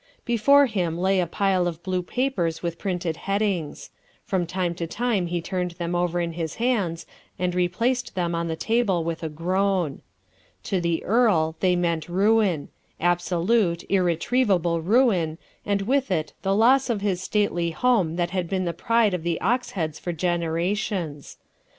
[0.25, 3.91] Before him lay a pile of blue papers with printed headings.
[4.25, 7.05] From time to time he turned them over in his hands
[7.37, 10.01] and replaced them on the table with a groan.
[10.63, 12.69] To the earl they meant ruin
[12.99, 15.37] absolute, irretrievable ruin,
[15.67, 19.21] and with it the loss of his stately home that had been the pride of
[19.21, 21.37] the Oxheads for generations.